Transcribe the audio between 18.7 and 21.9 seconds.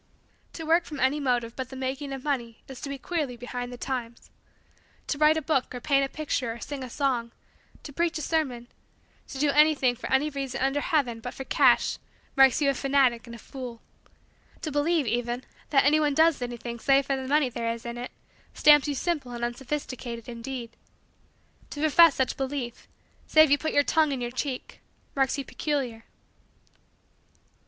you simple and unsophisticated, indeed. To